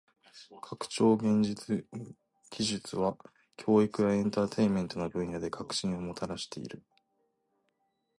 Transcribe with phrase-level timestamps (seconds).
[0.63, 1.85] 拡張現実
[2.49, 3.19] 技術は
[3.55, 6.81] 教育やエンターテインメントの分野で革新をもたらしている。